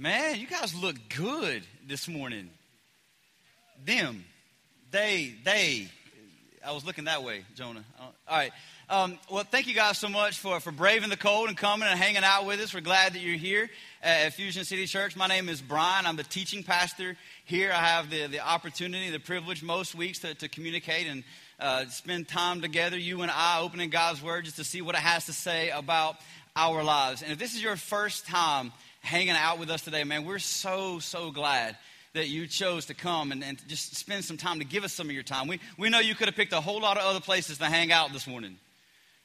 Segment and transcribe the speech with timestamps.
[0.00, 2.48] Man, you guys look good this morning.
[3.84, 4.24] Them,
[4.90, 5.88] they, they.
[6.66, 7.84] I was looking that way, Jonah.
[8.00, 8.50] All right.
[8.88, 11.98] Um, well, thank you guys so much for, for braving the cold and coming and
[11.98, 12.72] hanging out with us.
[12.72, 13.68] We're glad that you're here
[14.02, 15.16] at Fusion City Church.
[15.16, 16.06] My name is Brian.
[16.06, 17.14] I'm the teaching pastor
[17.44, 17.70] here.
[17.70, 21.24] I have the, the opportunity, the privilege most weeks to, to communicate and
[21.60, 25.02] uh, spend time together, you and I, opening God's Word just to see what it
[25.02, 26.16] has to say about
[26.56, 27.20] our lives.
[27.20, 30.24] And if this is your first time hanging out with us today, man.
[30.24, 31.76] We're so, so glad
[32.12, 35.08] that you chose to come and, and just spend some time to give us some
[35.08, 35.46] of your time.
[35.46, 37.92] We, we know you could have picked a whole lot of other places to hang
[37.92, 38.56] out this morning.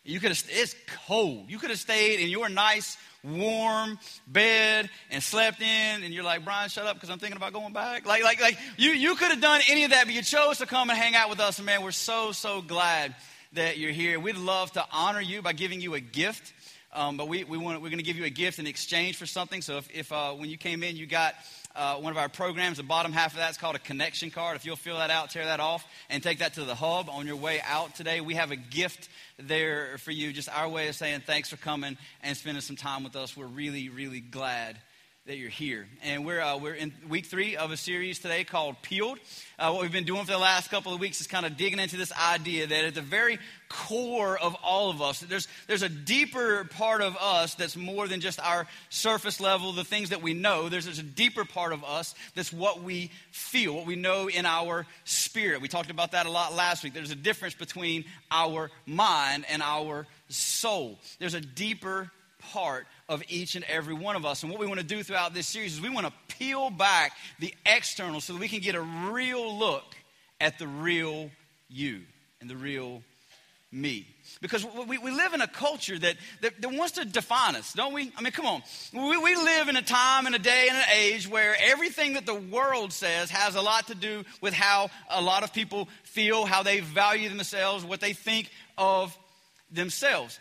[0.03, 0.75] You could have, it's
[1.07, 1.49] cold.
[1.49, 6.45] You could have stayed in your nice, warm bed and slept in, and you're like,
[6.45, 8.05] Brian, shut up because I'm thinking about going back.
[8.05, 10.67] Like, like, like you, you could have done any of that, but you chose to
[10.67, 11.57] come and hang out with us.
[11.57, 13.15] And man, we're so, so glad
[13.53, 14.19] that you're here.
[14.19, 16.53] We'd love to honor you by giving you a gift.
[16.95, 19.25] Um, but we, we want, we're going to give you a gift in exchange for
[19.25, 19.61] something.
[19.61, 21.35] So if, if uh, when you came in, you got
[21.75, 24.55] uh, one of our programs, the bottom half of that's called a connection card.
[24.55, 27.27] If you'll fill that out, tear that off, and take that to the hub on
[27.27, 30.31] your way out today, we have a gift there for you.
[30.31, 33.35] Just our way of saying thanks for coming and spending some time with us.
[33.35, 34.77] We're really, really glad
[35.25, 35.87] that you're here.
[36.03, 39.17] And we're, uh, we're in week three of a series today called Peeled.
[39.57, 41.79] Uh, what we've been doing for the last couple of weeks is kind of digging
[41.79, 45.89] into this idea that at the very core of all of us, there's, there's a
[45.89, 50.35] deeper part of us that's more than just our surface level, the things that we
[50.35, 50.69] know.
[50.69, 54.45] There's, there's a deeper part of us that's what we feel, what we know in
[54.45, 55.59] our spirit.
[55.59, 56.93] We talked about that a lot last week.
[56.93, 60.99] There's a difference between our mind and our soul.
[61.17, 62.11] There's a deeper
[62.51, 64.43] part of each and every one of us.
[64.43, 67.13] And what we want to do throughout this series is we want to peel back
[67.39, 69.83] the external so that we can get a real look
[70.39, 71.29] at the real
[71.69, 72.01] you
[72.41, 73.01] and the real
[73.71, 74.07] me.
[74.41, 77.93] Because we, we live in a culture that, that, that, wants to define us, don't
[77.93, 78.11] we?
[78.17, 78.61] I mean, come on.
[78.93, 82.25] We, we live in a time and a day and an age where everything that
[82.25, 86.45] the world says has a lot to do with how a lot of people feel,
[86.45, 89.15] how they value themselves, what they think of
[89.71, 90.39] themselves.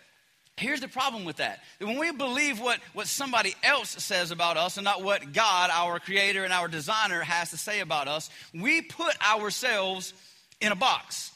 [0.56, 1.60] Here's the problem with that.
[1.80, 5.98] When we believe what, what somebody else says about us and not what God, our
[5.98, 10.14] creator and our designer, has to say about us, we put ourselves
[10.60, 11.32] in a box.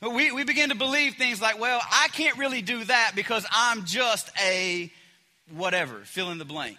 [0.00, 3.84] We, we begin to believe things like, well, I can't really do that because I'm
[3.84, 4.90] just a
[5.54, 6.78] whatever, fill in the blank.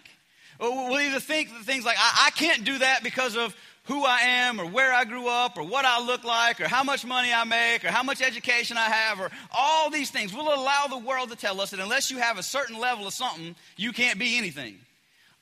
[0.58, 3.54] we'll either think things like, I, I can't do that because of
[3.84, 6.84] who I am or where I grew up or what I look like or how
[6.84, 10.32] much money I make or how much education I have or all these things.
[10.32, 13.12] We'll allow the world to tell us that unless you have a certain level of
[13.12, 14.78] something, you can't be anything.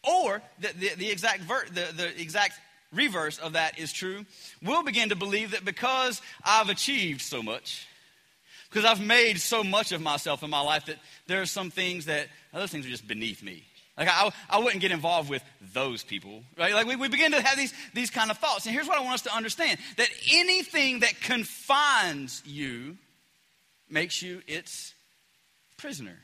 [0.02, 2.54] Or the, the, the exact ver- the, the exact
[2.92, 4.24] reverse of that is true.
[4.62, 7.86] We'll begin to believe that because I've achieved so much,
[8.70, 10.96] because I've made so much of myself in my life, that
[11.26, 13.64] there are some things that oh, those things are just beneath me.
[14.00, 15.44] Like, I, I wouldn't get involved with
[15.74, 16.72] those people, right?
[16.72, 18.64] Like, we, we begin to have these, these kind of thoughts.
[18.64, 22.96] And here's what I want us to understand that anything that confines you
[23.90, 24.94] makes you its
[25.76, 26.16] prisoner.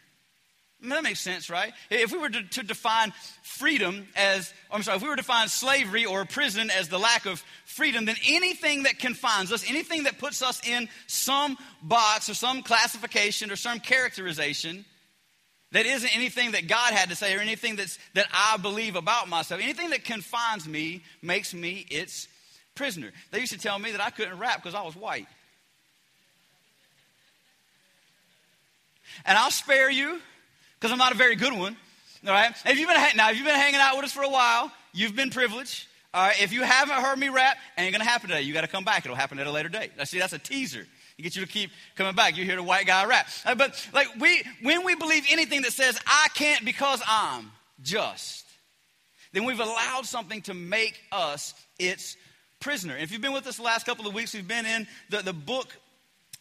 [0.81, 1.75] I mean, that makes sense, right?
[1.91, 5.49] If we were to, to, define freedom as, I'm sorry, if we were to define
[5.49, 10.19] slavery or prison as the lack of freedom, then anything that confines us, anything that
[10.19, 14.87] puts us in some box or some classification or some characterization,
[15.73, 19.29] that isn't anything that God had to say or anything that's, that I believe about
[19.29, 19.61] myself.
[19.61, 22.29] Anything that confines me makes me its
[22.75, 23.11] prisoner.
[23.33, 25.27] They used to tell me that I couldn't rap because I was white.
[29.25, 30.21] And I'll spare you
[30.79, 31.77] because I'm not a very good one.
[32.27, 32.55] All right.
[32.65, 35.17] If you've been now, if you've been hanging out with us for a while, you've
[35.17, 35.87] been privileged.
[36.13, 36.41] All right.
[36.41, 38.43] If you haven't heard me rap, ain't gonna happen today.
[38.43, 39.05] You got to come back.
[39.05, 39.93] It'll happen at a later date.
[39.97, 40.87] Now, see, that's a teaser.
[41.17, 42.37] You get you to keep coming back.
[42.37, 43.27] You hear the white guy rap.
[43.45, 47.51] Uh, but like we, when we believe anything that says I can't because I'm
[47.83, 48.45] just,
[49.33, 52.17] then we've allowed something to make us its
[52.61, 52.97] prisoner.
[52.97, 55.33] If you've been with us the last couple of weeks, we've been in the, the
[55.33, 55.75] book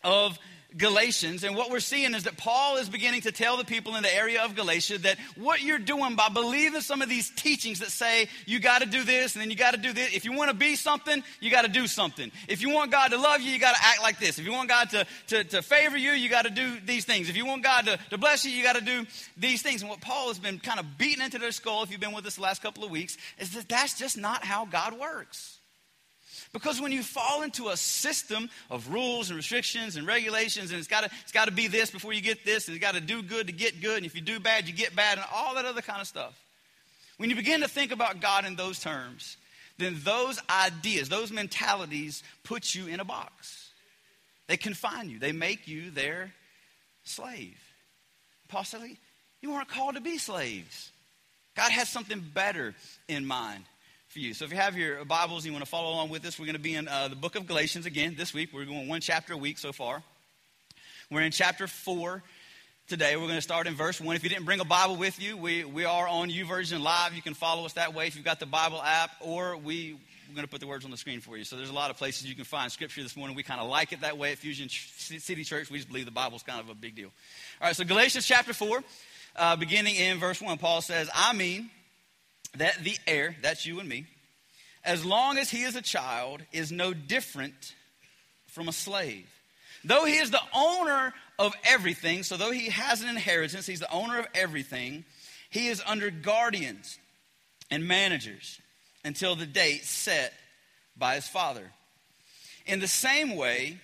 [0.04, 0.38] of
[0.78, 4.04] Galatians, and what we're seeing is that Paul is beginning to tell the people in
[4.04, 7.92] the area of Galatia that what you're doing by believing some of these teachings that
[7.92, 10.14] say you got to do this and then you got to do this.
[10.14, 12.30] If you want to be something, you got to do something.
[12.50, 14.38] If you want God to love you, you got to act like this.
[14.38, 17.30] If you want God to, to, to favor you, you got to do these things.
[17.30, 19.06] If you want God to, to bless you, you got to do
[19.38, 19.82] these things.
[19.82, 22.26] And what Paul has been kind of beating into their skull, if you've been with
[22.26, 25.60] us the last couple of weeks, is that that's just not how God works.
[26.54, 30.88] Because when you fall into a system of rules and restrictions and regulations, and it's
[30.88, 33.02] got to it's got to be this before you get this, and it's got to
[33.02, 35.56] do good to get good, and if you do bad, you get bad, and all
[35.56, 36.40] that other kind of stuff.
[37.18, 39.38] When you begin to think about God in those terms,
[39.78, 43.70] then those ideas, those mentalities put you in a box.
[44.48, 46.34] They confine you, they make you their
[47.04, 47.58] slave.
[48.48, 48.82] Paul said,
[49.42, 50.92] You weren't called to be slaves.
[51.56, 52.76] God has something better
[53.08, 53.64] in mind
[54.16, 54.34] for you.
[54.34, 56.46] So if you have your Bibles and you want to follow along with us, we're
[56.46, 58.52] going to be in uh, the book of Galatians again this week.
[58.54, 60.02] We're going one chapter a week so far.
[61.12, 62.24] We're in chapter 4
[62.88, 63.18] today.
[63.18, 64.16] We're going to start in verse 1.
[64.16, 67.14] If you didn't bring a Bible with you, we, we are on YouVersion Live.
[67.14, 69.98] You can follow us that way if you've got the Bible app, or we,
[70.30, 71.44] we're going to put the words on the screen for you.
[71.44, 73.36] So there's a lot of places you can find scripture this morning.
[73.36, 75.70] We kind of like it that way at Fusion City Church.
[75.70, 77.10] We just believe the Bible's kind of a big deal.
[77.60, 78.82] All right, so Galatians chapter 4,
[79.36, 81.70] uh, beginning in verse 1, Paul says, I mean
[82.58, 84.06] that the heir, that's you and me,
[84.84, 87.74] as long as he is a child, is no different
[88.48, 89.28] from a slave
[89.86, 93.92] Though he is the owner of everything, so though he has an inheritance, he's the
[93.92, 95.06] owner of everything,
[95.52, 96.98] he is under guardians
[97.70, 98.60] and managers
[99.06, 100.34] until the date set
[100.98, 101.72] by his father.
[102.66, 103.78] In the same way,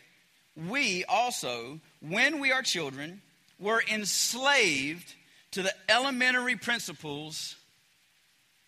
[0.55, 3.21] we also, when we are children,
[3.59, 5.13] were enslaved
[5.51, 7.55] to the elementary principles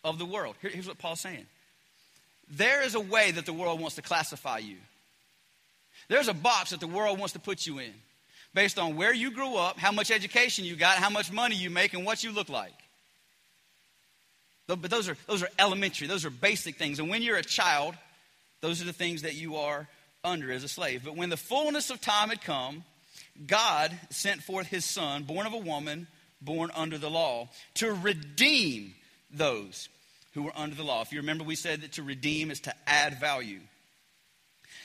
[0.04, 0.54] of the world.
[0.60, 1.46] here's what Paul's saying
[2.50, 4.76] there is a way that the world wants to classify you.
[6.08, 7.92] There's a box that the world wants to put you in
[8.52, 11.70] based on where you grew up, how much education you got, how much money you
[11.70, 12.74] make, and what you look like.
[14.66, 16.98] But those are, those are elementary, those are basic things.
[16.98, 17.94] And when you're a child,
[18.60, 19.88] those are the things that you are
[20.22, 21.02] under as a slave.
[21.04, 22.84] But when the fullness of time had come,
[23.46, 26.06] God sent forth his son, born of a woman,
[26.40, 28.94] born under the law, to redeem
[29.30, 29.88] those
[30.34, 31.02] who were under the law.
[31.02, 33.60] If you remember, we said that to redeem is to add value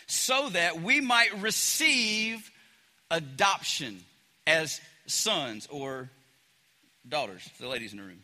[0.08, 2.50] so that we might receive
[3.12, 4.04] adoption
[4.48, 6.10] as sons or
[7.08, 8.24] daughters, the ladies in the room.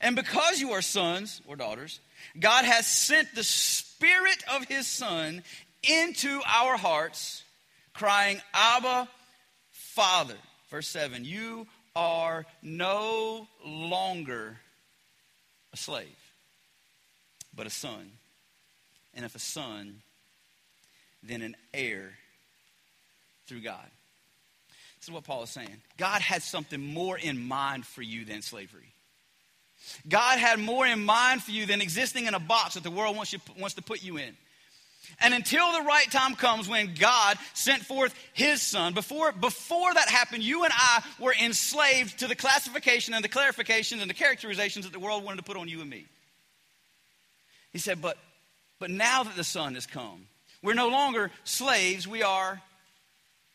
[0.00, 2.00] And because you are sons or daughters,
[2.38, 5.42] God has sent the Spirit of His Son
[5.82, 7.42] into our hearts,
[7.94, 9.08] crying, Abba,
[9.70, 10.36] Father.
[10.70, 14.58] Verse 7 You are no longer
[15.72, 16.25] a slave,
[17.56, 18.10] but a son.
[19.14, 20.02] And if a son,
[21.22, 22.12] then an heir
[23.46, 23.86] through God.
[24.98, 25.76] This is what Paul is saying.
[25.96, 28.92] God had something more in mind for you than slavery.
[30.08, 33.16] God had more in mind for you than existing in a box that the world
[33.16, 34.36] wants, you, wants to put you in.
[35.20, 40.08] And until the right time comes when God sent forth his son, before, before that
[40.08, 44.84] happened, you and I were enslaved to the classification and the clarifications and the characterizations
[44.84, 46.06] that the world wanted to put on you and me.
[47.76, 48.16] He said, but,
[48.78, 50.28] but now that the son has come,
[50.62, 52.62] we're no longer slaves, we are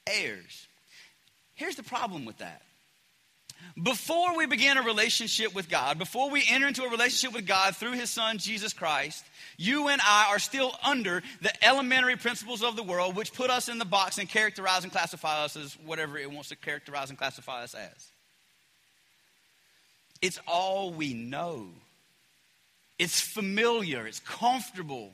[0.06, 0.68] heirs.
[1.56, 2.62] Here's the problem with that.
[3.82, 7.76] Before we begin a relationship with God, before we enter into a relationship with God
[7.76, 9.26] through His Son, Jesus Christ,
[9.58, 13.70] you and I are still under the elementary principles of the world, which put us
[13.70, 17.18] in the box and characterize and classify us as whatever it wants to characterize and
[17.18, 18.12] classify us as.
[20.22, 21.70] It's all we know,
[23.02, 25.12] it's familiar, it's comfortable.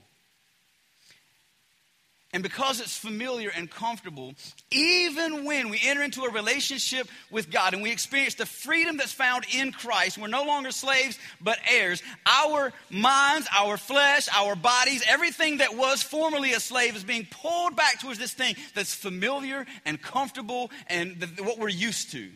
[2.33, 4.33] And because it's familiar and comfortable,
[4.71, 9.13] even when we enter into a relationship with God and we experience the freedom that's
[9.13, 12.03] found in Christ, we're no longer slaves but heirs.
[12.25, 17.77] Our minds, our flesh, our bodies, everything that was formerly a slave is being pulled
[17.77, 22.29] back towards this thing that's familiar and comfortable and the, what we're used to.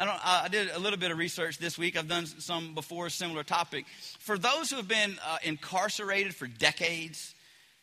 [0.00, 1.94] I, don't, I did a little bit of research this week.
[1.94, 3.84] I've done some before, similar topic.
[4.18, 7.34] For those who have been uh, incarcerated for decades,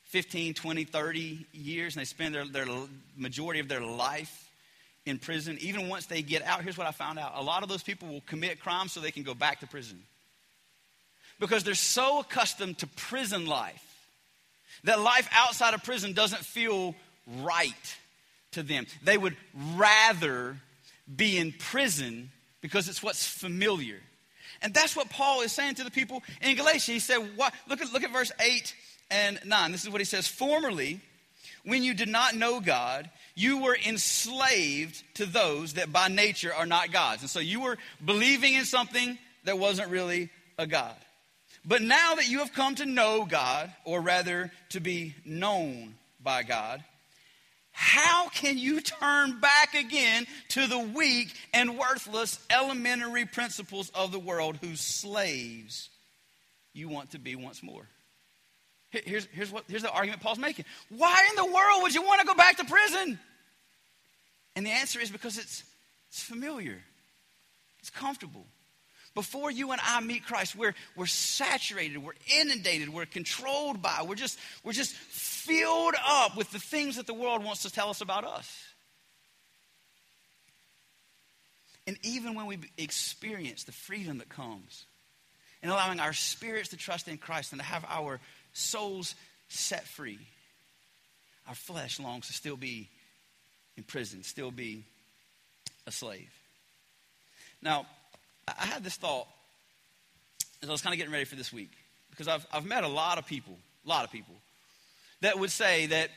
[0.05, 2.65] 15, 20, 30 years, and they spend their, their
[3.15, 4.50] majority of their life
[5.05, 5.59] in prison.
[5.62, 8.07] Even once they get out, here's what I found out a lot of those people
[8.07, 10.01] will commit crimes so they can go back to prison.
[11.39, 13.83] Because they're so accustomed to prison life
[14.86, 16.95] that life outside of prison doesn't feel
[17.43, 17.95] right
[18.53, 18.88] to them.
[19.03, 19.38] They would
[19.75, 20.57] rather
[21.13, 23.99] be in prison because it's what's familiar.
[24.61, 26.91] And that's what Paul is saying to the people in Galatia.
[26.91, 27.53] He said, what?
[27.67, 28.75] Look, at, look at verse 8
[29.11, 29.71] and 9.
[29.71, 30.99] This is what he says Formerly,
[31.63, 36.65] when you did not know God, you were enslaved to those that by nature are
[36.65, 37.21] not gods.
[37.21, 40.95] And so you were believing in something that wasn't really a God.
[41.65, 46.43] But now that you have come to know God, or rather to be known by
[46.43, 46.83] God,
[47.79, 54.17] how can you turn back again to the weak and worthless elementary principles of the
[54.17, 55.88] world whose slaves
[56.74, 57.88] you want to be once more?
[58.89, 60.65] Here's, here's, what, here's the argument Paul's making.
[60.89, 63.19] Why in the world would you want to go back to prison?
[64.55, 65.63] And the answer is because it's,
[66.10, 66.79] it's familiar,
[67.77, 68.48] it's comfortable.
[69.17, 74.13] Before you and I meet Christ, we're, we're saturated, we're inundated, we're controlled by, we're
[74.13, 78.01] just, we're just filled up with the things that the world wants to tell us
[78.01, 78.47] about us.
[81.88, 84.86] And even when we experience the freedom that comes
[85.63, 88.19] in allowing our spirits to trust in Christ and to have our
[88.53, 89.15] souls
[89.47, 90.19] set free,
[91.47, 92.88] our flesh longs to still be
[93.77, 94.83] in prison, still be
[95.88, 96.31] a slave.
[97.63, 97.88] Now,
[98.47, 99.27] I had this thought
[100.61, 101.71] as I was kind of getting ready for this week
[102.09, 104.35] because I've, I've met a lot of people, a lot of people
[105.21, 106.09] that would say that,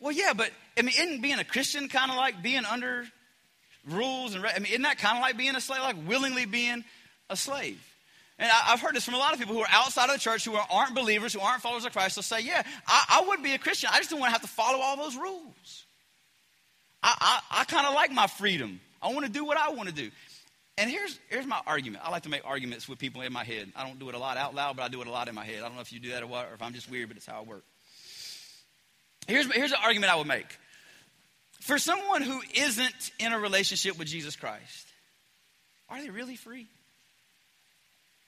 [0.00, 3.04] well, yeah, but I mean, isn't being a Christian kind of like being under
[3.88, 6.84] rules and I mean, isn't that kind of like being a slave, like willingly being
[7.28, 7.80] a slave?
[8.38, 10.18] And I, have heard this from a lot of people who are outside of the
[10.20, 12.16] church, who aren't believers, who aren't followers of Christ.
[12.16, 13.90] They'll say, "Yeah, I, I would be a Christian.
[13.92, 15.84] I just don't want to have to follow all those rules.
[17.02, 18.80] I, I, I kind of like my freedom.
[19.00, 20.10] I want to do what I want to do."
[20.78, 22.02] And here's, here's my argument.
[22.04, 23.70] I like to make arguments with people in my head.
[23.76, 25.34] I don't do it a lot out loud, but I do it a lot in
[25.34, 25.58] my head.
[25.58, 27.16] I don't know if you do that or what, or if I'm just weird, but
[27.16, 27.64] it's how I work.
[29.26, 30.58] Here's, here's an argument I would make.
[31.60, 34.88] For someone who isn't in a relationship with Jesus Christ,
[35.88, 36.66] are they really free?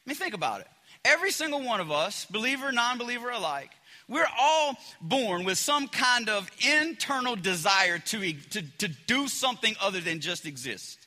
[0.07, 0.69] I mean, think about it.
[1.05, 3.71] Every single one of us, believer, non believer alike,
[4.07, 10.01] we're all born with some kind of internal desire to, to, to do something other
[10.01, 11.04] than just exist.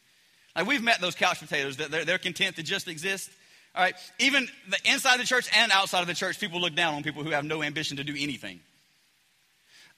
[0.58, 3.30] Like we've met those couch potatoes that they're, they're content to just exist.
[3.76, 3.94] All right.
[4.18, 7.04] Even the inside of the church and outside of the church, people look down on
[7.04, 8.60] people who have no ambition to do anything.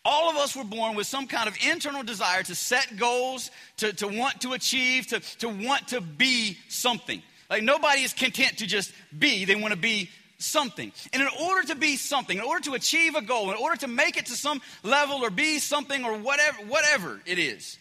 [0.03, 3.93] All of us were born with some kind of internal desire to set goals, to,
[3.93, 7.21] to want to achieve, to, to want to be something.
[7.49, 10.91] Like nobody is content to just be, they want to be something.
[11.13, 13.87] And in order to be something, in order to achieve a goal, in order to
[13.87, 17.77] make it to some level or be something or whatever, whatever it is,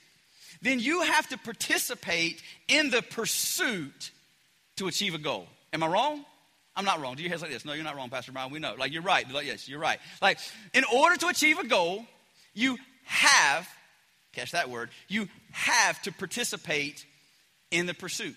[0.62, 4.10] then you have to participate in the pursuit
[4.76, 5.46] to achieve a goal.
[5.72, 6.24] Am I wrong?
[6.76, 7.16] I'm not wrong.
[7.16, 7.64] Do your heads like this?
[7.64, 8.52] No, you're not wrong, Pastor Brian.
[8.52, 8.74] We know.
[8.78, 9.28] Like, you're right.
[9.30, 9.98] Like, yes, you're right.
[10.22, 10.38] Like,
[10.74, 12.04] in order to achieve a goal,
[12.54, 13.68] you have,
[14.32, 17.04] catch that word, you have to participate
[17.70, 18.36] in the pursuit.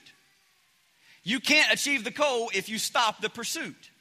[1.23, 3.91] You can't achieve the goal if you stop the pursuit.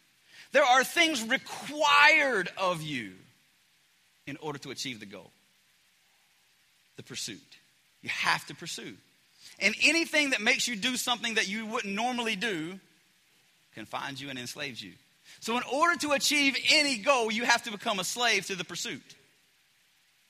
[0.52, 3.12] There are things required of you
[4.26, 5.30] in order to achieve the goal
[6.96, 7.49] the pursuit.
[8.02, 8.94] You have to pursue.
[9.58, 12.78] And anything that makes you do something that you wouldn't normally do
[13.74, 14.92] confines you and enslaves you.
[15.40, 18.64] So, in order to achieve any goal, you have to become a slave to the
[18.64, 19.02] pursuit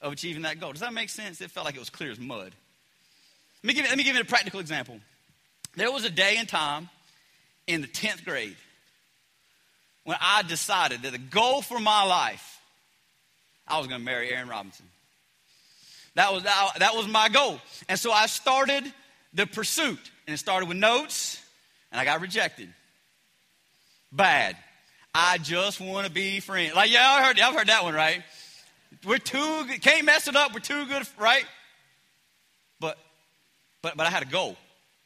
[0.00, 0.73] of achieving that goal.
[0.73, 1.41] Does that make sense?
[1.41, 2.53] It felt like it was clear as mud.
[3.62, 5.00] Let me give you, let me give you a practical example.
[5.77, 6.89] There was a day and time
[7.67, 8.57] in the 10th grade
[10.05, 12.61] when I decided that the goal for my life,
[13.67, 14.87] I was going to marry Aaron Robinson.
[16.21, 17.59] That was, that was my goal.
[17.89, 18.85] And so I started
[19.33, 19.99] the pursuit.
[20.27, 21.43] And it started with notes,
[21.91, 22.69] and I got rejected
[24.12, 24.55] bad.
[25.15, 26.75] I just want to be friends.
[26.75, 28.23] Like, yeah, I heard, I've heard that one, right?
[29.07, 30.53] We're too, can't mess it up.
[30.53, 31.47] We're too good, right?
[32.81, 32.99] But,
[33.81, 34.57] but, but I had a goal.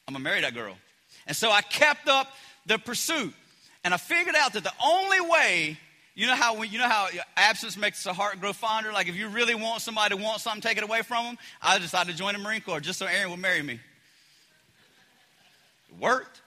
[0.09, 0.75] I'm gonna marry that girl.
[1.29, 2.27] And so I kept up
[2.67, 3.33] the pursuit.
[3.85, 5.79] And I figured out that the only way,
[6.15, 8.93] you know how you know how absence makes the heart grow fonder.
[8.93, 11.39] Like if you really want somebody to want something, take it away from them.
[11.61, 13.81] I decided to join the Marine Corps just so Aaron would marry me.
[15.89, 16.41] It worked.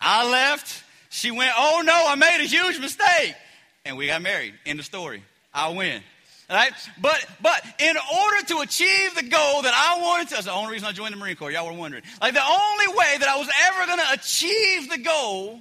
[0.00, 0.82] I left.
[1.08, 3.36] She went, Oh no, I made a huge mistake.
[3.84, 4.54] And we got married.
[4.66, 5.22] End of story.
[5.54, 6.02] I win.
[6.50, 6.72] Right?
[7.00, 10.72] But but in order to achieve the goal that I wanted to, that's the only
[10.72, 11.52] reason I joined the Marine Corps.
[11.52, 12.02] Y'all were wondering.
[12.20, 15.60] Like the only way that I was ever gonna achieve the goal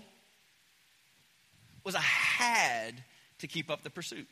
[1.84, 3.04] was I had
[3.46, 4.28] to keep up the pursuit.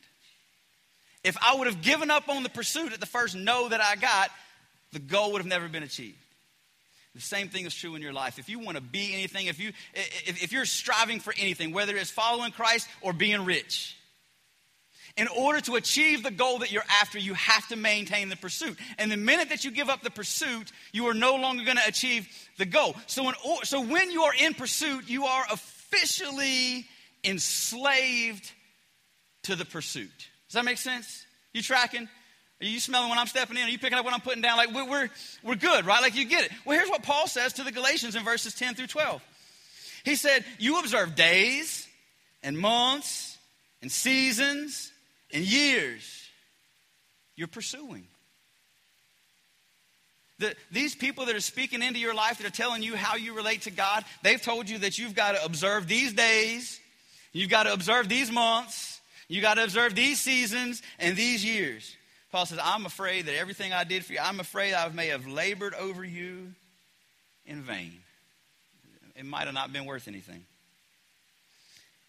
[1.24, 3.96] If I would have given up on the pursuit at the first no that I
[3.96, 4.30] got,
[4.92, 6.18] the goal would have never been achieved.
[7.16, 8.40] The same thing is true in your life.
[8.40, 11.96] If you want to be anything, if, you, if, if you're striving for anything, whether
[11.96, 13.96] it's following Christ or being rich,
[15.16, 18.78] in order to achieve the goal that you're after, you have to maintain the pursuit.
[18.98, 21.88] And the minute that you give up the pursuit, you are no longer going to
[21.88, 22.28] achieve
[22.58, 22.96] the goal.
[23.06, 26.88] So, in, so when you are in pursuit, you are officially
[27.24, 28.52] enslaved
[29.44, 30.12] to the pursuit.
[30.48, 31.26] Does that make sense?
[31.54, 32.10] You tracking?
[32.62, 33.64] Are you smelling when I'm stepping in?
[33.64, 34.58] Are you picking up what I'm putting down?
[34.58, 35.10] Like, we're, we're,
[35.44, 36.02] we're good, right?
[36.02, 36.52] Like, you get it.
[36.66, 39.22] Well, here's what Paul says to the Galatians in verses 10 through 12.
[40.06, 41.88] He said, You observe days
[42.42, 43.38] and months
[43.82, 44.92] and seasons
[45.34, 46.30] and years.
[47.36, 48.08] You're pursuing.
[50.40, 53.34] The, these people that are speaking into your life, that are telling you how you
[53.34, 56.80] relate to God, they've told you that you've got to observe these days,
[57.32, 61.96] you've got to observe these months, you've got to observe these seasons and these years.
[62.32, 65.28] Paul says, I'm afraid that everything I did for you, I'm afraid I may have
[65.28, 66.54] labored over you
[67.46, 67.94] in vain.
[69.16, 70.44] It might have not been worth anything.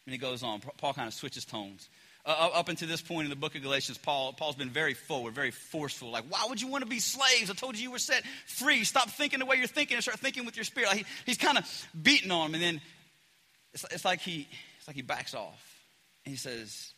[0.07, 0.61] And he goes on.
[0.79, 1.89] Paul kind of switches tones.
[2.27, 5.35] Uh, up until this point in the book of Galatians, Paul, Paul's been very forward,
[5.35, 6.11] very forceful.
[6.11, 7.51] Like, why would you want to be slaves?
[7.51, 8.83] I told you you were set free.
[8.85, 10.89] Stop thinking the way you're thinking and start thinking with your spirit.
[10.89, 12.81] Like he, he's kind of beating on him, and then
[13.75, 15.83] it's, it's, like he, it's like he backs off.
[16.25, 16.94] And he says,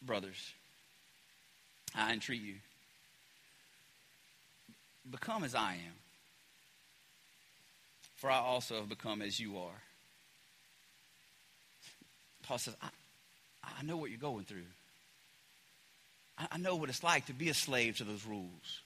[0.00, 0.52] Brothers,
[1.94, 2.54] I entreat you,
[5.10, 5.94] become as I am,
[8.16, 9.82] for I also have become as you are.
[12.42, 12.88] Paul says, I,
[13.62, 14.66] I know what you're going through.
[16.38, 18.80] I, I know what it's like to be a slave to those rules.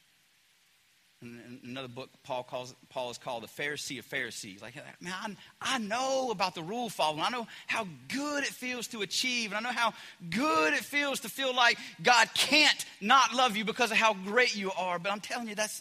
[1.23, 4.61] In another book, Paul calls Paul is called the Pharisee of Pharisees.
[4.61, 7.23] Like, man, I, I know about the rule following.
[7.23, 9.95] I know how good it feels to achieve, and I know how
[10.29, 14.57] good it feels to feel like God can't not love you because of how great
[14.57, 14.99] you are.
[14.99, 15.81] But I'm telling you, that's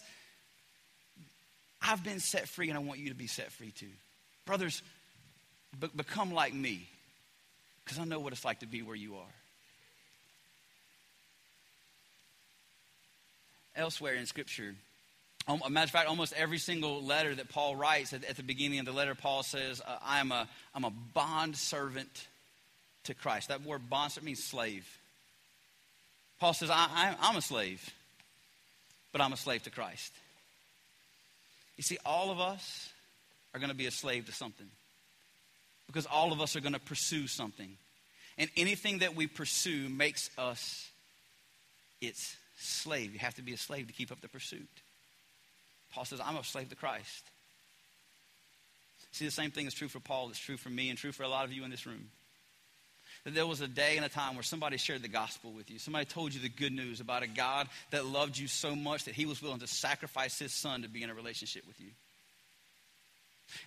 [1.82, 3.90] I've been set free, and I want you to be set free too,
[4.46, 4.80] brothers.
[5.80, 6.86] Be- become like me
[7.84, 9.34] because I know what it's like to be where you are.
[13.74, 14.74] Elsewhere in Scripture,
[15.48, 18.86] a matter of fact, almost every single letter that Paul writes, at, the beginning of
[18.86, 22.26] the letter, Paul says, uh, I'm, a, I'm a bond servant
[23.04, 23.48] to Christ.
[23.48, 24.86] That word bond means slave.
[26.38, 27.88] Paul says, I, I, I'm a slave,
[29.10, 30.12] but I'm a slave to Christ.
[31.76, 32.90] You see, all of us
[33.54, 34.66] are going to be a slave to something
[35.86, 37.76] because all of us are going to pursue something.
[38.38, 40.88] And anything that we pursue makes us
[42.00, 43.12] its slave.
[43.12, 44.68] You have to be a slave to keep up the pursuit.
[45.92, 47.24] Paul says, I'm a slave to Christ.
[49.12, 51.22] See, the same thing is true for Paul, it's true for me, and true for
[51.22, 52.08] a lot of you in this room.
[53.24, 55.78] That there was a day and a time where somebody shared the gospel with you.
[55.78, 59.14] Somebody told you the good news about a God that loved you so much that
[59.14, 61.88] he was willing to sacrifice his son to be in a relationship with you.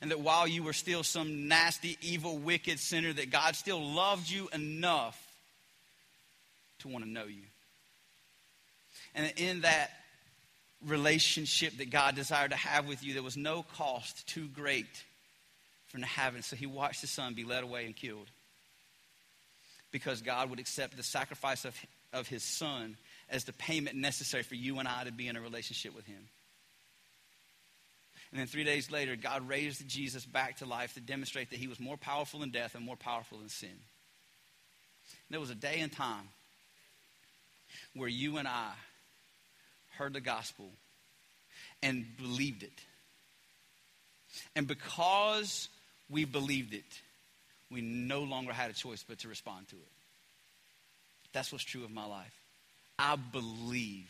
[0.01, 4.29] And that while you were still some nasty, evil, wicked sinner, that God still loved
[4.29, 5.22] you enough
[6.79, 7.44] to want to know you.
[9.13, 9.91] And in that
[10.86, 15.03] relationship that God desired to have with you, there was no cost too great
[15.88, 16.44] for him to have it.
[16.44, 18.27] So he watched his son be led away and killed
[19.91, 21.75] because God would accept the sacrifice of,
[22.12, 22.98] of his son
[23.29, 26.27] as the payment necessary for you and I to be in a relationship with him.
[28.31, 31.68] And then three days later, God raised Jesus back to life to demonstrate that he
[31.68, 33.70] was more powerful than death and more powerful than sin.
[33.70, 33.79] And
[35.29, 36.27] there was a day and time
[37.94, 38.72] where you and I
[39.98, 40.70] heard the gospel
[41.81, 42.81] and believed it.
[44.55, 45.70] And because
[46.10, 46.84] we believed it,
[47.72, 49.92] we no longer had a choice but to respond to it.
[51.34, 52.34] That's what's true of my life.
[52.98, 54.10] I believe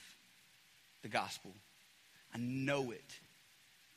[1.02, 1.52] the gospel,
[2.34, 3.20] I know it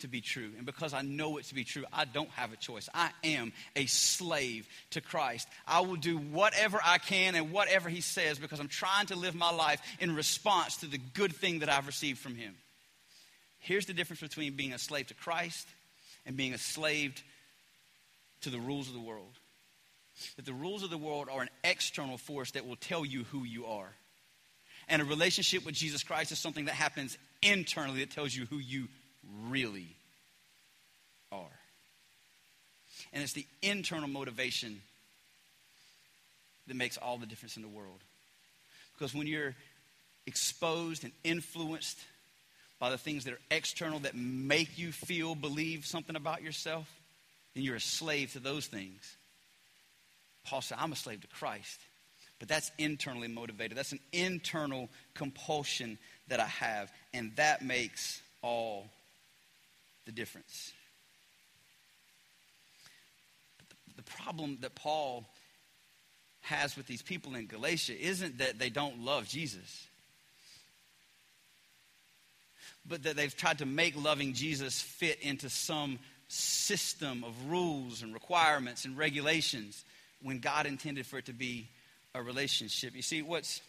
[0.00, 0.50] to be true.
[0.56, 2.88] And because I know it to be true, I don't have a choice.
[2.94, 5.48] I am a slave to Christ.
[5.66, 9.34] I will do whatever I can and whatever He says because I'm trying to live
[9.34, 12.54] my life in response to the good thing that I've received from Him.
[13.58, 15.66] Here's the difference between being a slave to Christ
[16.26, 17.22] and being a slave
[18.42, 19.34] to the rules of the world.
[20.36, 23.44] That the rules of the world are an external force that will tell you who
[23.44, 23.90] you are.
[24.88, 28.58] And a relationship with Jesus Christ is something that happens internally that tells you who
[28.58, 28.88] you
[29.48, 29.88] really
[31.32, 31.58] are.
[33.12, 34.80] And it's the internal motivation
[36.66, 38.00] that makes all the difference in the world.
[38.94, 39.54] Because when you're
[40.26, 41.98] exposed and influenced
[42.78, 46.88] by the things that are external that make you feel, believe something about yourself,
[47.54, 49.16] then you're a slave to those things.
[50.44, 51.80] Paul said, I'm a slave to Christ.
[52.38, 53.76] But that's internally motivated.
[53.76, 56.90] That's an internal compulsion that I have.
[57.12, 58.86] And that makes all
[60.08, 60.72] the difference.
[63.68, 65.26] the, the problem that Paul
[66.40, 69.86] has with these people in Galatia isn't that they don't love Jesus,
[72.88, 78.14] but that they've tried to make loving Jesus fit into some system of rules and
[78.14, 79.84] requirements and regulations
[80.22, 81.68] when God intended for it to be
[82.14, 82.96] a relationship.
[82.96, 83.60] You see, what's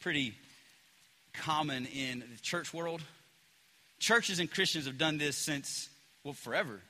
[0.00, 0.32] pretty
[1.34, 3.02] common in the church world
[3.98, 5.88] Churches and Christians have done this since,
[6.24, 6.80] well, forever.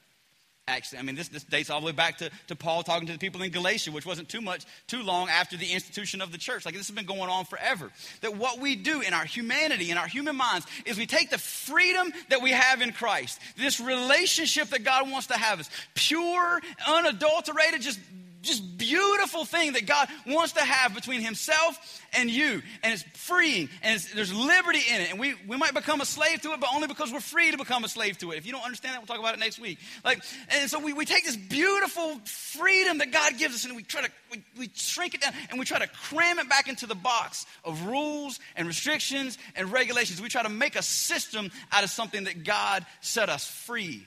[0.67, 3.15] Actually, I mean, this, this dates all the way back to, to Paul talking to
[3.15, 6.37] the people in Galatia, which wasn't too much, too long after the institution of the
[6.37, 6.67] church.
[6.67, 7.91] Like, this has been going on forever.
[8.21, 11.39] That what we do in our humanity, in our human minds, is we take the
[11.39, 16.61] freedom that we have in Christ, this relationship that God wants to have us, pure,
[16.87, 17.99] unadulterated, just
[18.49, 22.63] just beautiful thing that God wants to have between Himself and you.
[22.83, 25.11] And it's freeing and it's, there's liberty in it.
[25.11, 27.59] And we, we might become a slave to it, but only because we're free to
[27.59, 28.39] become a slave to it.
[28.39, 29.79] If you don't understand that, we'll talk about it next week.
[30.05, 33.83] Like, and so we, we take this beautiful freedom that God gives us and we
[33.83, 36.87] try to we, we shrink it down and we try to cram it back into
[36.87, 40.21] the box of rules and restrictions and regulations.
[40.21, 44.07] We try to make a system out of something that God set us free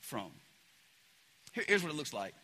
[0.00, 0.30] from.
[1.52, 2.34] Here, here's what it looks like.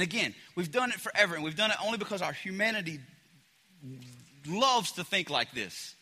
[0.00, 3.00] And again, we've done it forever, and we've done it only because our humanity
[4.48, 5.94] loves to think like this.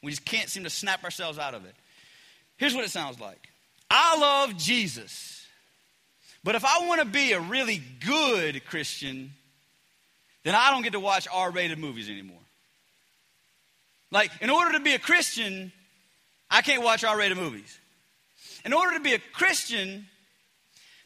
[0.00, 1.74] We just can't seem to snap ourselves out of it.
[2.56, 3.48] Here's what it sounds like
[3.90, 5.44] I love Jesus,
[6.44, 9.32] but if I want to be a really good Christian,
[10.44, 12.38] then I don't get to watch R rated movies anymore.
[14.12, 15.72] Like, in order to be a Christian,
[16.48, 17.76] I can't watch R rated movies.
[18.64, 20.06] In order to be a Christian,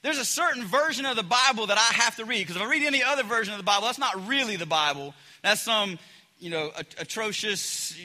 [0.06, 2.46] there's a certain version of the Bible that I have to read.
[2.46, 5.12] Because if I read any other version of the Bible, that's not really the Bible.
[5.42, 5.98] That's some,
[6.38, 7.98] you know, atrocious,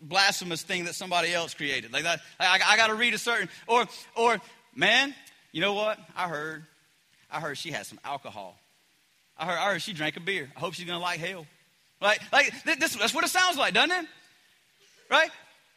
[0.00, 1.92] blasphemous thing that somebody else created.
[1.92, 4.40] Like that, I, I got to read a certain, or, or,
[4.76, 5.12] man,
[5.50, 5.98] you know what?
[6.16, 6.66] I heard,
[7.32, 8.56] I heard she had some alcohol.
[9.36, 10.48] I heard, I heard she drank a beer.
[10.56, 11.46] I hope she's gonna like hell.
[12.00, 14.06] Like, like this, that's what it sounds like, doesn't it?
[15.10, 15.30] Right?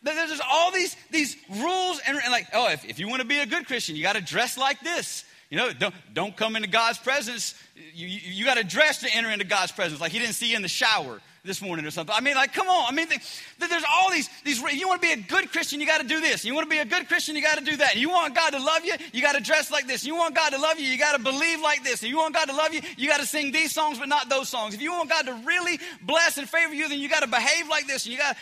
[0.03, 3.39] There's all these, these rules, and, and like, oh, if, if you want to be
[3.39, 5.25] a good Christian, you got to dress like this.
[5.49, 7.55] You know, don't, don't come into God's presence.
[7.93, 10.01] You, you, you got to dress to enter into God's presence.
[10.01, 12.13] Like he didn't see you in the shower this morning or something.
[12.13, 12.85] I mean, like, come on.
[12.91, 16.01] I mean, there's all these, these, you want to be a good Christian, you got
[16.01, 16.43] to do this.
[16.43, 17.95] You want to be a good Christian, you got to do that.
[17.95, 20.05] You want God to love you, you got to dress like this.
[20.05, 22.03] You want God to love you, you got to believe like this.
[22.03, 24.29] If you want God to love you, you got to sing these songs, but not
[24.29, 24.73] those songs.
[24.73, 27.69] If you want God to really bless and favor you, then you got to behave
[27.69, 28.05] like this.
[28.05, 28.35] And you got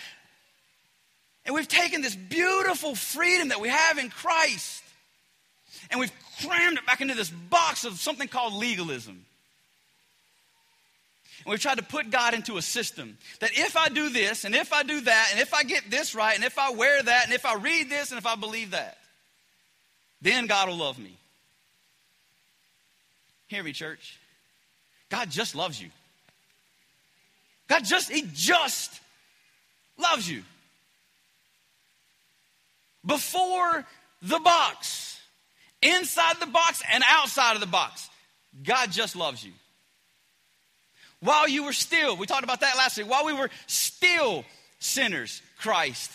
[1.45, 4.81] and we've taken this beautiful freedom that we have in Christ
[5.91, 6.11] and we've
[6.45, 9.25] crammed it back into this box of something called legalism.
[11.45, 14.55] And we've tried to put God into a system that if I do this, and
[14.55, 17.25] if I do that, and if I get this right, and if I wear that,
[17.25, 18.97] and if I read this, and if I believe that,
[20.21, 21.15] then God will love me.
[23.47, 24.17] Hear me, church.
[25.09, 25.89] God just loves you.
[27.67, 28.99] God just, He just
[29.97, 30.41] loves you.
[33.05, 33.85] Before
[34.23, 35.14] the box
[35.85, 38.09] inside the box and outside of the box.
[38.63, 39.51] God just loves you.
[41.19, 44.45] While you were still, we talked about that last week, while we were still
[44.79, 46.11] sinners, Christ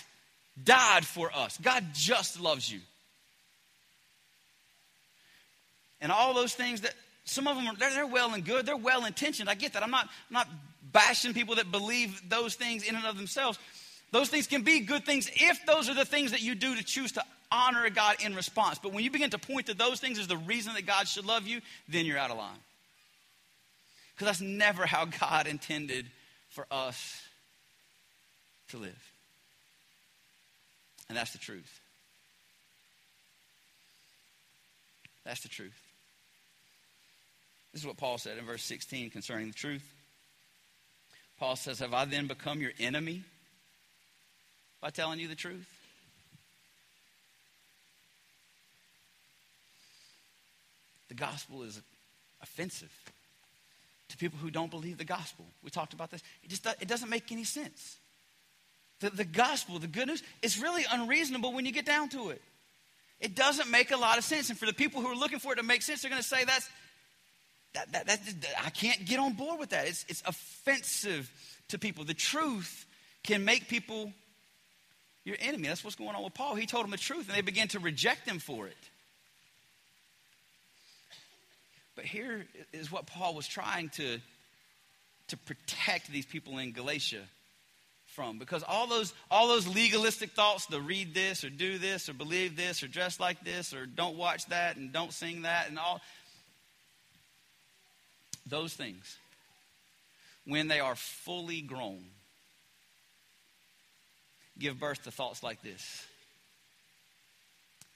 [0.63, 1.59] died for us.
[1.59, 2.81] God just loves you.
[6.01, 8.77] And all those things that some of them are they're, they're well and good, they're
[8.77, 9.49] well intentioned.
[9.51, 9.83] I get that.
[9.83, 10.49] I'm not, I'm not
[10.93, 13.59] bashing people that believe those things in and of themselves.
[14.13, 16.85] Those things can be good things if those are the things that you do to
[16.85, 18.79] choose to honor God in response.
[18.79, 21.27] But when you begin to point to those things as the reason that God should
[21.27, 22.59] love you, then you're out of line.
[24.15, 26.07] Because that's never how God intended
[26.51, 27.23] for us
[28.69, 29.13] to live.
[31.09, 31.81] And that's the truth.
[35.25, 35.79] That's the truth.
[37.73, 39.85] This is what Paul said in verse 16 concerning the truth.
[41.39, 43.25] Paul says, Have I then become your enemy
[44.81, 45.69] by telling you the truth?
[51.11, 51.83] the gospel is
[52.41, 52.93] offensive
[54.09, 55.45] to people who don't believe the gospel.
[55.63, 56.23] We talked about this.
[56.43, 57.99] It just it doesn't make any sense.
[59.01, 62.41] The, the gospel, the good news, is really unreasonable when you get down to it.
[63.19, 64.51] It doesn't make a lot of sense.
[64.51, 66.29] And for the people who are looking for it to make sense, they're going to
[66.29, 66.71] say that's
[67.75, 68.21] that, that, that,
[68.65, 69.89] I can't get on board with that.
[69.89, 71.29] It's, it's offensive
[71.69, 72.05] to people.
[72.05, 72.87] The truth
[73.25, 74.13] can make people
[75.25, 75.69] your enemy.
[75.69, 76.55] That's what's going on with Paul.
[76.55, 78.77] He told them the truth, and they began to reject him for it.
[81.97, 84.19] But here is what Paul was trying to,
[85.29, 87.23] to protect these people in Galatia
[88.07, 88.39] from.
[88.39, 92.57] Because all those, all those legalistic thoughts to read this or do this or believe
[92.57, 96.01] this or dress like this or don't watch that and don't sing that and all
[98.47, 99.19] those things,
[100.47, 102.05] when they are fully grown,
[104.59, 106.07] give birth to thoughts like this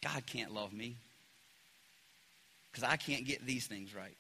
[0.03, 0.97] God can't love me
[2.71, 4.17] because I can't get these things right.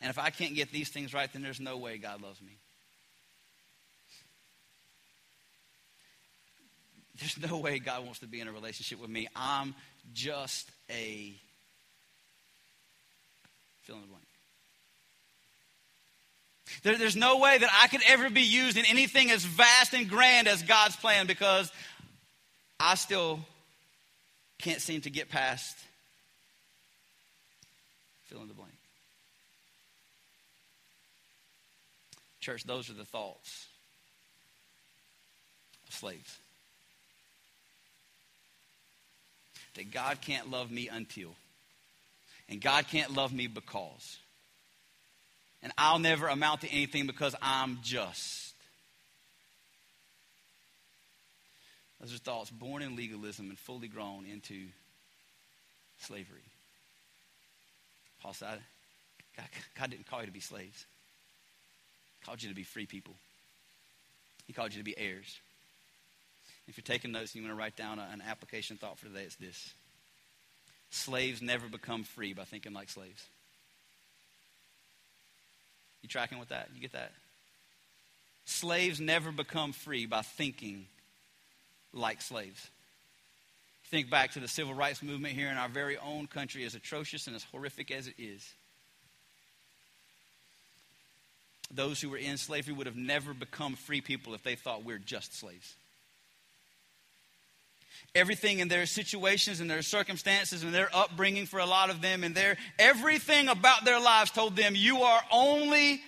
[0.00, 2.56] And if I can't get these things right, then there's no way God loves me.
[7.18, 9.26] There's no way God wants to be in a relationship with me.
[9.34, 9.74] I'm
[10.14, 11.34] just a
[13.82, 14.27] fill in the blank.
[16.82, 20.08] There, there's no way that I could ever be used in anything as vast and
[20.08, 21.72] grand as God's plan because
[22.80, 23.40] I still
[24.58, 25.76] can't seem to get past
[28.28, 28.70] fill in the blank.
[32.40, 33.66] Church, those are the thoughts
[35.88, 36.38] of slaves.
[39.74, 41.30] That God can't love me until,
[42.48, 44.18] and God can't love me because,
[45.62, 48.54] and I'll never amount to anything because I'm just.
[52.00, 54.66] Those are thoughts born in legalism and fully grown into
[56.00, 56.44] slavery.
[58.22, 58.60] Paul said,
[59.36, 59.46] God,
[59.78, 60.84] God didn't call you to be slaves.
[62.20, 63.14] He called you to be free people.
[64.46, 65.38] He called you to be heirs.
[66.68, 69.22] If you're taking notes and you want to write down an application thought for today,
[69.22, 69.72] it's this.
[70.90, 73.26] Slaves never become free by thinking like slaves.
[76.02, 76.68] You tracking with that?
[76.74, 77.12] You get that?
[78.44, 80.86] Slaves never become free by thinking
[81.92, 82.68] like slaves.
[83.86, 87.26] Think back to the civil rights movement here in our very own country, as atrocious
[87.26, 88.46] and as horrific as it is.
[91.70, 94.98] Those who were in slavery would have never become free people if they thought we're
[94.98, 95.74] just slaves.
[98.14, 102.24] Everything in their situations and their circumstances and their upbringing for a lot of them
[102.24, 106.00] and their everything about their lives told them you are only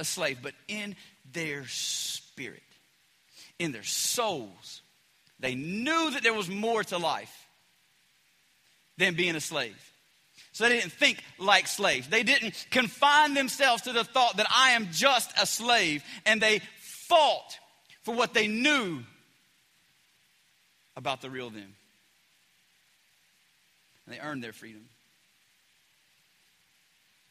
[0.00, 0.38] a slave.
[0.42, 0.96] But in
[1.32, 2.62] their spirit,
[3.58, 4.82] in their souls,
[5.38, 7.46] they knew that there was more to life
[8.98, 9.76] than being a slave.
[10.52, 12.08] So they didn't think like slaves.
[12.08, 16.04] They didn't confine themselves to the thought that I am just a slave.
[16.26, 17.58] And they fought
[18.02, 19.00] for what they knew
[20.96, 21.74] about the real them.
[24.06, 24.84] And they earned their freedom.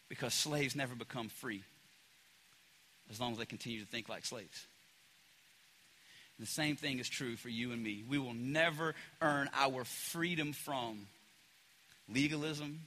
[0.09, 1.63] Because slaves never become free
[3.09, 4.65] as long as they continue to think like slaves.
[6.39, 8.03] The same thing is true for you and me.
[8.09, 11.05] We will never earn our freedom from
[12.11, 12.79] legalism,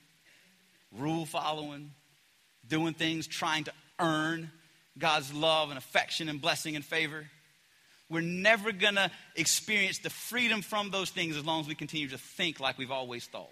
[0.99, 1.93] rule following,
[2.69, 4.51] doing things trying to earn
[4.99, 7.27] God's love and affection and blessing and favor.
[8.11, 12.09] We're never going to experience the freedom from those things as long as we continue
[12.09, 13.51] to think like we've always thought.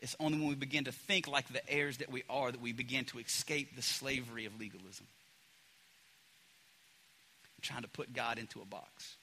[0.00, 2.72] It's only when we begin to think like the heirs that we are that we
[2.72, 5.06] begin to escape the slavery of legalism
[7.62, 9.16] trying to put God into a box.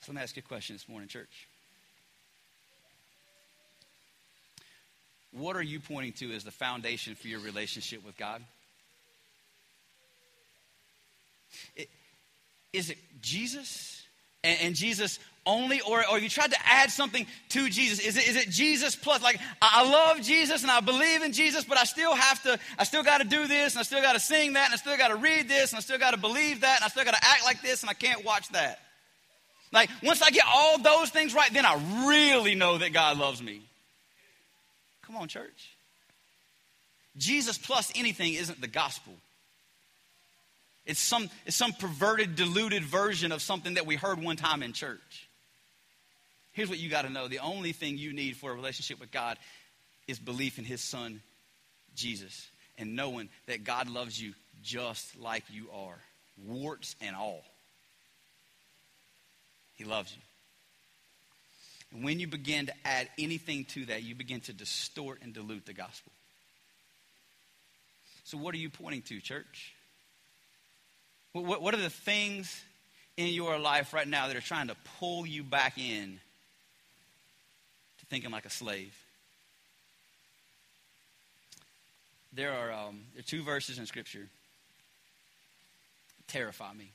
[0.00, 1.46] So let me ask you a question this morning, church.
[5.32, 8.42] What are you pointing to as the foundation for your relationship with God?
[12.72, 14.02] Is it Jesus?
[14.42, 18.00] And, and Jesus only, or, or you tried to add something to Jesus?
[18.00, 19.22] Is it, is it Jesus plus?
[19.22, 22.84] Like, I love Jesus and I believe in Jesus, but I still have to, I
[22.84, 24.96] still got to do this and I still got to sing that and I still
[24.96, 27.14] got to read this and I still got to believe that and I still got
[27.14, 28.80] to act like this and I can't watch that.
[29.72, 33.42] Like, once I get all those things right, then I really know that God loves
[33.42, 33.62] me.
[35.02, 35.76] Come on, church.
[37.16, 39.12] Jesus plus anything isn't the gospel.
[40.86, 44.72] It's some, it's some perverted, diluted version of something that we heard one time in
[44.72, 45.28] church.
[46.52, 49.10] Here's what you got to know the only thing you need for a relationship with
[49.10, 49.38] God
[50.06, 51.20] is belief in His Son,
[51.96, 55.98] Jesus, and knowing that God loves you just like you are,
[56.46, 57.42] warts and all.
[59.74, 60.22] He loves you.
[61.92, 65.66] And when you begin to add anything to that, you begin to distort and dilute
[65.66, 66.12] the gospel.
[68.24, 69.73] So, what are you pointing to, church?
[71.34, 72.64] What, what are the things
[73.16, 76.18] in your life right now that are trying to pull you back in
[77.98, 78.96] to thinking like a slave.
[82.32, 84.28] There are, um, there are two verses in Scripture
[86.26, 86.90] terrify me.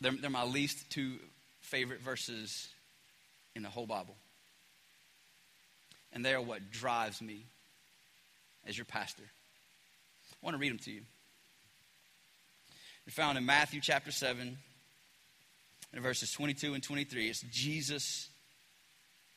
[0.00, 1.18] They're, they're my least two
[1.60, 2.68] favorite verses
[3.56, 4.14] in the whole Bible.
[6.12, 7.44] And they are what drives me
[8.66, 9.24] as your pastor.
[9.24, 11.00] I want to read them to you.
[13.06, 14.56] They're found in Matthew chapter 7,
[15.92, 17.28] in verses 22 and 23.
[17.28, 18.28] It's Jesus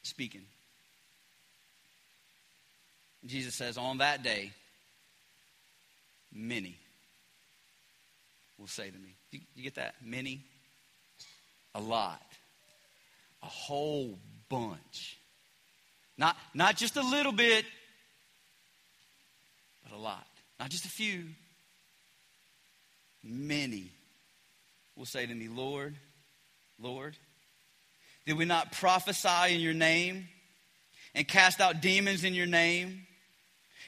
[0.03, 0.43] speaking.
[3.25, 4.51] Jesus says, On that day,
[6.33, 6.77] many
[8.57, 9.15] will say to me.
[9.31, 9.95] You, you get that?
[10.03, 10.41] Many?
[11.75, 12.21] A lot.
[13.43, 14.17] A whole
[14.49, 15.17] bunch.
[16.17, 17.65] Not, not just a little bit,
[19.83, 20.25] but a lot.
[20.59, 21.25] Not just a few.
[23.27, 23.91] Many
[24.95, 25.95] will say to me, Lord,
[26.79, 27.17] Lord?
[28.25, 30.27] Did we not prophesy in your name
[31.13, 33.03] and cast out demons in your name?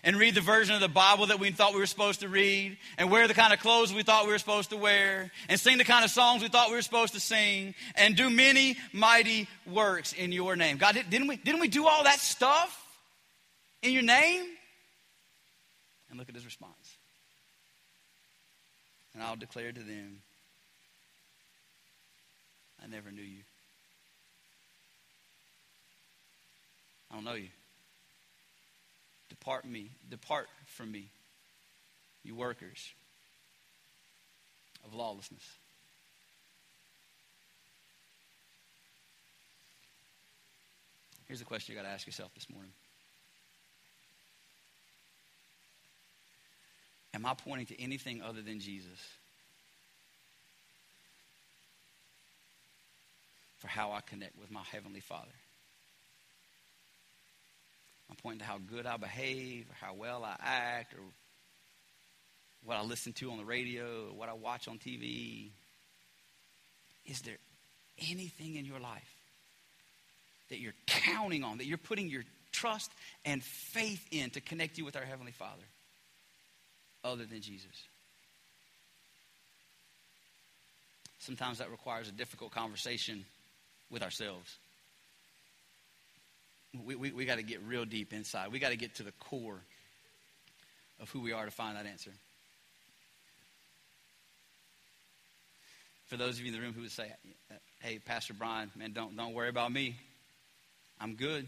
[0.01, 2.77] And read the version of the Bible that we thought we were supposed to read,
[2.97, 5.77] and wear the kind of clothes we thought we were supposed to wear, and sing
[5.77, 9.45] the kind of songs we thought we were supposed to sing, and do many mighty
[9.67, 10.77] works in your name.
[10.77, 12.81] God, didn't we, didn't we do all that stuff
[13.81, 14.45] in your name?
[16.09, 16.71] And look at his response.
[19.19, 20.21] And I'll declare to them,
[22.81, 23.41] I never knew you.
[27.11, 27.49] I don't know you.
[29.27, 31.07] Depart me, depart from me,
[32.23, 32.93] you workers
[34.85, 35.43] of lawlessness.
[41.27, 42.71] Here's the question you got to ask yourself this morning.
[47.13, 48.99] Am I pointing to anything other than Jesus
[53.57, 55.27] for how I connect with my Heavenly Father?
[58.09, 61.01] I'm pointing to how good I behave, or how well I act, or
[62.63, 65.49] what I listen to on the radio, or what I watch on TV.
[67.05, 67.37] Is there
[68.09, 69.15] anything in your life
[70.49, 72.91] that you're counting on, that you're putting your trust
[73.25, 75.63] and faith in to connect you with our Heavenly Father
[77.03, 77.83] other than Jesus?
[81.19, 83.25] Sometimes that requires a difficult conversation
[83.89, 84.57] with ourselves
[86.85, 88.51] we, we, we got to get real deep inside.
[88.51, 89.59] We got to get to the core
[90.99, 92.11] of who we are to find that answer.
[96.07, 97.11] For those of you in the room who would say,
[97.81, 99.95] hey, Pastor Brian, man, don't, don't worry about me.
[100.99, 101.47] I'm good.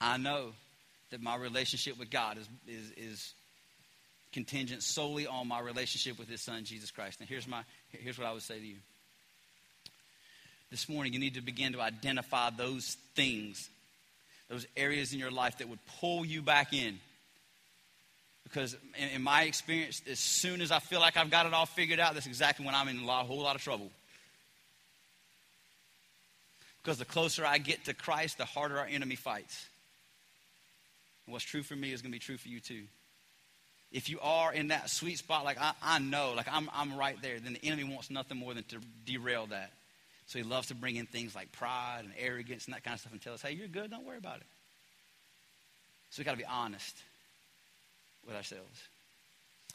[0.00, 0.50] I know
[1.10, 3.34] that my relationship with God is, is, is
[4.34, 7.20] contingent solely on my relationship with his son, Jesus Christ.
[7.20, 8.76] And here's, my, here's what I would say to you.
[10.70, 13.70] This morning, you need to begin to identify those things
[14.50, 16.98] those areas in your life that would pull you back in.
[18.44, 21.66] Because in, in, my experience, as soon as I feel like I've got it all
[21.66, 23.90] figured out, that's exactly when I'm in a, lot, whole lot of trouble.
[26.82, 29.66] Because the closer I get to Christ, the harder our enemy fights.
[31.26, 32.82] And what's true for me is going to be true for you too.
[33.94, 37.16] If you are in that sweet spot, like I, I know, like I'm, I'm right
[37.22, 39.70] there, then the enemy wants nothing more than to derail that.
[40.26, 43.00] So he loves to bring in things like pride and arrogance and that kind of
[43.00, 44.46] stuff and tell us, hey, you're good, don't worry about it.
[46.10, 46.96] So we got to be honest
[48.26, 48.82] with ourselves.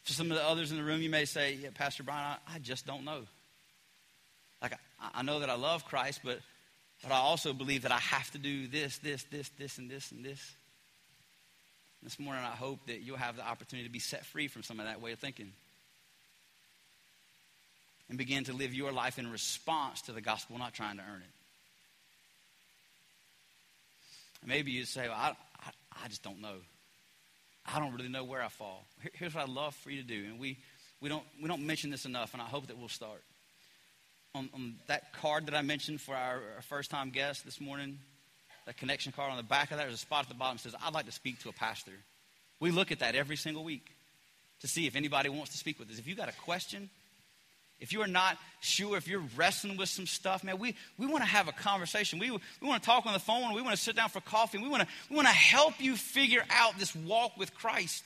[0.03, 2.55] For some of the others in the room, you may say, yeah, Pastor Brian, I,
[2.55, 3.21] I just don't know.
[4.62, 6.39] Like, I, I know that I love Christ, but,
[7.03, 10.12] but I also believe that I have to do this, this, this, this, and this,
[10.12, 10.55] and this.
[12.03, 14.79] This morning, I hope that you'll have the opportunity to be set free from some
[14.79, 15.51] of that way of thinking
[18.07, 21.21] and begin to live your life in response to the gospel, not trying to earn
[21.21, 21.27] it.
[24.47, 25.71] Maybe you say, well, I, I,
[26.05, 26.55] I, just don't know.
[27.71, 28.85] I don't really know where I fall.
[29.13, 30.25] here's what I'd love for you to do.
[30.25, 30.57] And we,
[31.01, 33.21] we, don't, we don't mention this enough, and I hope that we'll start.
[34.33, 37.99] On, on that card that I mentioned for our, our first time guest this morning,
[38.69, 40.62] that connection card on the back of that, there's a spot at the bottom that
[40.62, 41.91] says, I'd like to speak to a pastor.
[42.60, 43.84] We look at that every single week
[44.62, 45.97] to see if anybody wants to speak with us.
[45.97, 46.88] If you've got a question,
[47.79, 51.23] if you are not sure, if you're wrestling with some stuff, man, we, we want
[51.23, 52.19] to have a conversation.
[52.19, 53.55] We, we want to talk on the phone.
[53.55, 54.60] We want to sit down for coffee.
[54.60, 58.03] We want to, we want to help you figure out this walk with Christ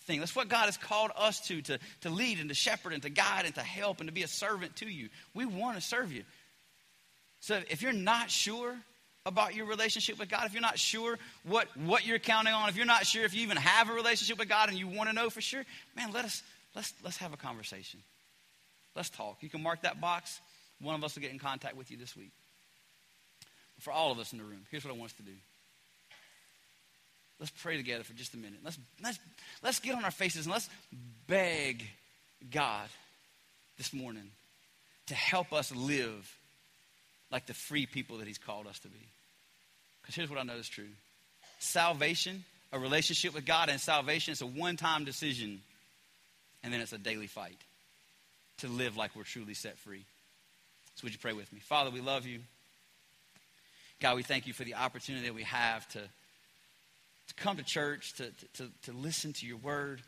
[0.00, 0.18] thing.
[0.18, 3.08] That's what God has called us to, to, to lead and to shepherd and to
[3.08, 5.08] guide and to help and to be a servant to you.
[5.32, 6.24] We want to serve you.
[7.40, 8.76] So if you're not sure
[9.26, 12.76] about your relationship with God, if you're not sure what, what you're counting on, if
[12.76, 15.14] you're not sure if you even have a relationship with God and you want to
[15.14, 15.64] know for sure,
[15.96, 16.42] man, let us,
[16.74, 18.00] let's, let's have a conversation.
[18.94, 19.38] Let's talk.
[19.40, 20.40] You can mark that box.
[20.80, 22.30] One of us will get in contact with you this week.
[23.80, 25.32] For all of us in the room, here's what I want us to do.
[27.38, 28.60] Let's pray together for just a minute.
[28.64, 29.18] Let's, let's,
[29.62, 30.70] let's get on our faces and let's
[31.26, 31.84] beg
[32.50, 32.88] God
[33.76, 34.30] this morning
[35.08, 36.32] to help us live
[37.30, 39.08] like the free people that He's called us to be.
[40.06, 40.86] Because here's what I know is true
[41.58, 45.60] salvation, a relationship with God, and salvation is a one time decision,
[46.62, 47.58] and then it's a daily fight
[48.58, 50.04] to live like we're truly set free.
[50.94, 51.58] So, would you pray with me?
[51.58, 52.38] Father, we love you.
[54.00, 58.14] God, we thank you for the opportunity that we have to, to come to church,
[58.14, 60.02] to, to, to listen to your word,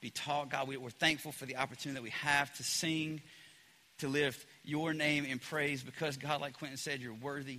[0.00, 0.50] be taught.
[0.50, 3.20] God, we, we're thankful for the opportunity that we have to sing,
[3.98, 7.58] to lift your name in praise because, God, like Quentin said, you're worthy.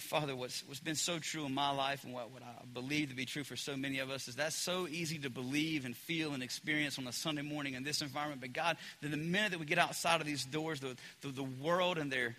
[0.00, 3.14] Father, what's, what's been so true in my life and what, what I believe to
[3.14, 6.32] be true for so many of us is that's so easy to believe and feel
[6.32, 8.40] and experience on a Sunday morning in this environment.
[8.40, 11.98] But God, the minute that we get outside of these doors, the, the, the world
[11.98, 12.36] and their,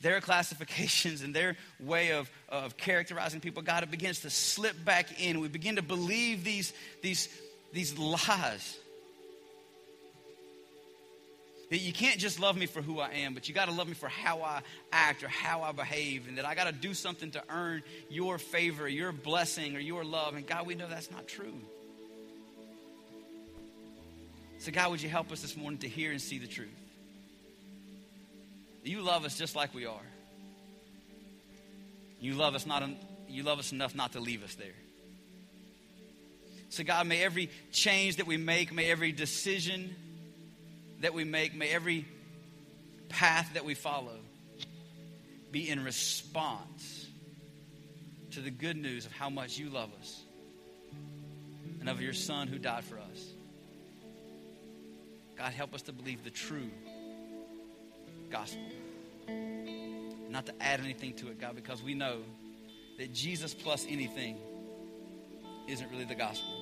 [0.00, 5.20] their classifications and their way of, of characterizing people, God, it begins to slip back
[5.20, 5.40] in.
[5.40, 7.28] We begin to believe these, these,
[7.72, 8.78] these lies.
[11.70, 13.88] That you can't just love me for who I am, but you got to love
[13.88, 16.94] me for how I act or how I behave, and that I got to do
[16.94, 20.34] something to earn your favor, your blessing, or your love.
[20.34, 21.54] And God, we know that's not true.
[24.60, 26.68] So, God, would you help us this morning to hear and see the truth?
[28.82, 30.00] You love us just like we are.
[32.20, 32.82] You love us not.
[33.28, 34.74] You love us enough not to leave us there.
[36.70, 39.94] So, God, may every change that we make, may every decision
[41.00, 42.06] that we make, may every
[43.08, 44.18] path that we follow
[45.50, 47.06] be in response
[48.32, 50.22] to the good news of how much you love us
[51.80, 53.32] and of your Son who died for us.
[55.36, 56.70] God, help us to believe the true
[58.30, 58.62] gospel.
[60.28, 62.18] Not to add anything to it, God, because we know
[62.98, 64.36] that Jesus plus anything
[65.68, 66.52] isn't really the gospel.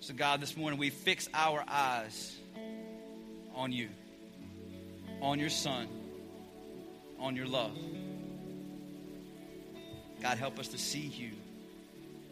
[0.00, 2.36] So, God, this morning we fix our eyes
[3.54, 3.88] on you,
[5.20, 5.88] on your Son,
[7.18, 7.76] on your love.
[10.20, 11.30] God, help us to see you,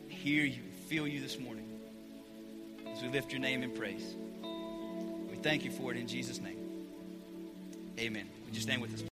[0.08, 1.68] hear you, feel you this morning
[2.92, 4.14] as we lift your name in praise.
[5.30, 6.58] We thank you for it in Jesus' name.
[7.98, 8.28] Amen.
[8.46, 9.00] Would you stand with us?